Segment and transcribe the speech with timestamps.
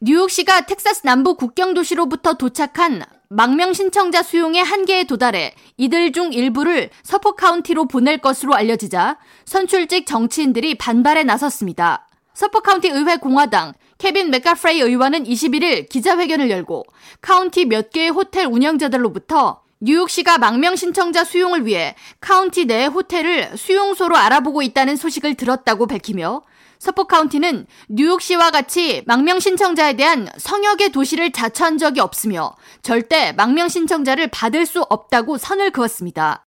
[0.00, 7.34] 뉴욕시가 텍사스 남부 국경 도시로부터 도착한 망명 신청자 수용의 한계에 도달해 이들 중 일부를 서폭
[7.34, 12.08] 카운티로 보낼 것으로 알려지자 선출직 정치인들이 반발에 나섰습니다.
[12.34, 16.84] 서폭 카운티 의회 공화당 케빈 맥카프레이 의원은 21일 기자회견을 열고
[17.22, 24.60] 카운티 몇 개의 호텔 운영자들로부터 뉴욕시가 망명 신청자 수용을 위해 카운티 내 호텔을 수용소로 알아보고
[24.60, 26.42] 있다는 소식을 들었다고 밝히며
[26.79, 34.27] 서포 카운티는 뉴욕시와 같이 망명 신청자에 대한 성역의 도시를 자처한 적이 없으며 절대 망명 신청자를
[34.27, 36.45] 받을 수 없다고 선을 그었습니다.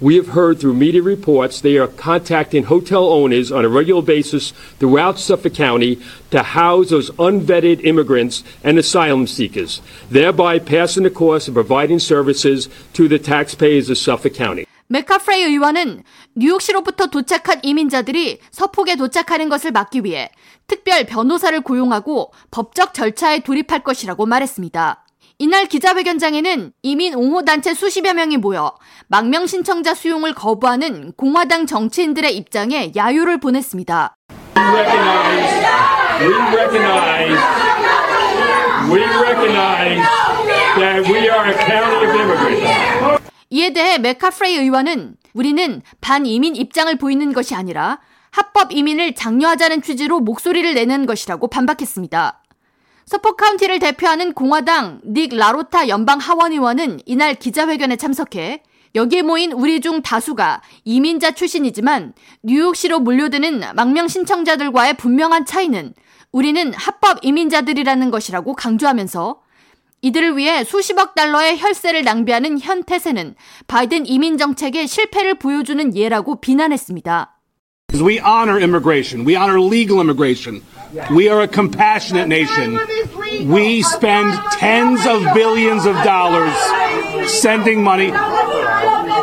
[0.00, 4.52] We have heard through media reports they are contacting hotel owners on a regular basis
[4.78, 5.98] throughout Suffolk County
[6.30, 12.68] to house those unvetted immigrants and asylum seekers, thereby passing the cost of providing services
[12.92, 14.66] to the taxpayers of Suffolk County.
[14.87, 16.03] 메카프레이 의원은
[16.35, 20.29] 뉴욕시로부터 도착한 이민자들이 서폭에 도착하는 것을 막기 위해
[20.67, 25.05] 특별 변호사를 고용하고 법적 절차에 돌입할 것이라고 말했습니다.
[25.39, 28.75] 이날 기자회견장에는 이민 옹호 단체 수십여 명이 모여
[29.07, 34.15] 망명 신청자 수용을 거부하는 공화당 정치인들의 입장에 야유를 보냈습니다.
[34.55, 35.63] We recognize,
[36.21, 37.39] we recognize,
[38.89, 40.01] we recognize
[40.77, 43.23] that we are a county of immigrants.
[43.53, 47.99] 이에 대해 맥카프레이 의원은 우리는 반이민 입장을 보이는 것이 아니라
[48.31, 52.41] 합법 이민을 장려하자는 취지로 목소리를 내는 것이라고 반박했습니다.
[53.05, 58.63] 서폭 카운티를 대표하는 공화당 닉 라로타 연방 하원 의원은 이날 기자회견에 참석해
[58.95, 65.93] 여기에 모인 우리 중 다수가 이민자 출신이지만 뉴욕시로 몰려드는 망명 신청자들과의 분명한 차이는
[66.31, 69.42] 우리는 합법 이민자들이라는 것이라고 강조하면서
[70.03, 73.35] 이들을 위해 수십억 달러의 혈세를 낭비하는 현 태세는
[73.67, 77.39] 바이든 이민 정책의 실패를 보여주는 예라고 비난했습니다.
[77.93, 79.25] We honor immigration.
[79.25, 80.61] We honor legal immigration.
[81.15, 82.77] We are a compassionate nation.
[83.47, 86.53] We spend tens of billions of dollars
[87.27, 88.11] sending money.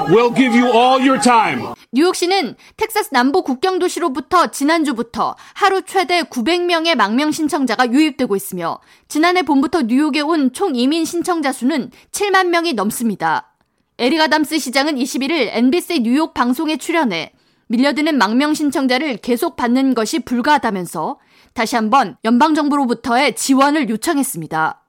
[0.08, 1.74] We'll give you all your time.
[1.92, 8.78] 뉴욕시는 텍사스 남부 국경 도시로부터 지난주부터 하루 최대 900명의 망명 신청자가 유입되고 있으며
[9.08, 13.54] 지난해 봄부터 뉴욕에 온 총 이민 신청자 수는 7만 명이 넘습니다.
[13.98, 17.32] 에릭 아담스 시장은 21일 NBC 뉴욕 방송에 출연해
[17.66, 21.18] 밀려드는 망명 신청자를 계속 받는 것이 불가하다면서
[21.54, 24.80] 다시 한번 연방정부로부터의 지원을 요청했습니다.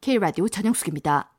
[0.00, 1.32] K라디오 전영숙입니다.